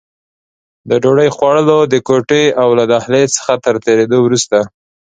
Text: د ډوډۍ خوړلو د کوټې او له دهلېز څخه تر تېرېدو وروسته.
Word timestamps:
د 0.89 0.91
ډوډۍ 1.03 1.29
خوړلو 1.35 1.77
د 1.93 1.95
کوټې 2.07 2.43
او 2.61 2.69
له 2.79 2.83
دهلېز 2.91 3.29
څخه 3.37 3.53
تر 3.65 3.75
تېرېدو 3.85 4.17
وروسته. 4.23 4.57